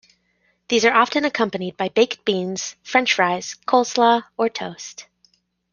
[0.67, 5.05] These are often accompanied by baked beans, French fries, coleslaw, or toast.